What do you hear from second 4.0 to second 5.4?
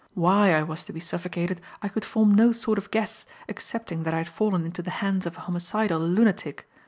that I had fallen into the hands of